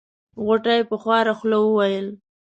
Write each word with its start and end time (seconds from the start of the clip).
غوټۍ 0.45 0.81
په 0.89 0.95
خواره 1.01 1.33
خوله 1.39 1.57
وويل. 1.61 2.07